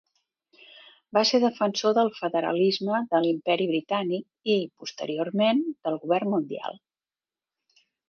[1.17, 4.27] Va ser defensor del federalisme de l'imperi Britànic
[4.57, 6.85] i, posteriorment, del govern mundial.